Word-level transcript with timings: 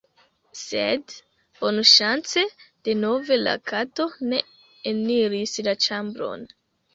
Sed, 0.59 1.11
bonŝance 1.59 2.43
denove 2.89 3.37
la 3.41 3.53
kato 3.73 4.09
ne 4.33 4.41
eniris 4.95 5.55
la 5.71 5.77
ĉambron. 5.89 6.49